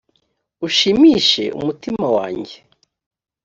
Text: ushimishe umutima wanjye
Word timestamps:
ushimishe 0.67 1.43
umutima 1.59 2.05
wanjye 2.15 2.55